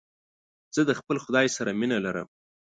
زه 0.75 0.81
د 0.89 0.91
خپل 0.99 1.17
خداى 1.23 1.47
سره 1.57 1.71
مينه 1.79 1.97
لرم. 2.05 2.27